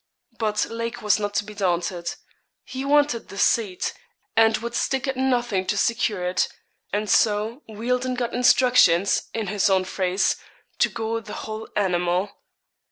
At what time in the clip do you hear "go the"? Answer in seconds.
10.89-11.33